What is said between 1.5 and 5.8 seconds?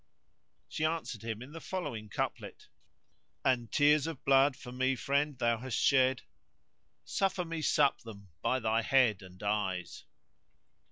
the following couplet:— "An tears of blood for me, friend, thou hast